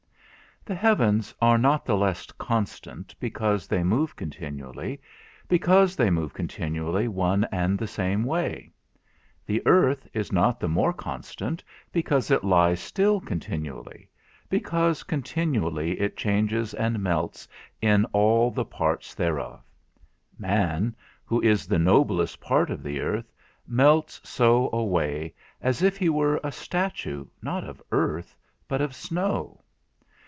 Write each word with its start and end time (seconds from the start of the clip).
The 0.63 0.75
heavens 0.75 1.33
are 1.41 1.57
not 1.57 1.85
the 1.85 1.97
less 1.97 2.27
constant, 2.33 3.15
because 3.19 3.65
they 3.65 3.83
move 3.83 4.15
continually, 4.15 5.01
because 5.47 5.95
they 5.95 6.11
move 6.11 6.35
continually 6.35 7.07
one 7.07 7.45
and 7.51 7.79
the 7.79 7.87
same 7.87 8.23
way. 8.23 8.69
The 9.47 9.65
earth 9.65 10.07
is 10.13 10.31
not 10.31 10.59
the 10.59 10.67
more 10.67 10.93
constant, 10.93 11.63
because 11.91 12.29
it 12.29 12.43
lies 12.43 12.79
still 12.79 13.19
continually, 13.19 14.07
because 14.51 15.01
continually 15.01 15.99
it 15.99 16.15
changes 16.15 16.75
and 16.75 17.01
melts 17.01 17.47
in 17.81 18.05
all 18.13 18.51
the 18.51 18.63
parts 18.63 19.15
thereof. 19.15 19.63
Man, 20.37 20.95
who 21.25 21.41
is 21.41 21.65
the 21.65 21.79
noblest 21.79 22.39
part 22.39 22.69
of 22.69 22.83
the 22.83 22.99
earth, 22.99 23.33
melts 23.65 24.21
so 24.23 24.69
away, 24.71 25.33
as 25.59 25.81
if 25.81 25.97
he 25.97 26.07
were 26.07 26.39
a 26.43 26.51
statue, 26.51 27.25
not 27.41 27.63
of 27.63 27.81
earth, 27.91 28.35
but 28.67 28.79
of 28.79 28.93
snow. 28.93 29.57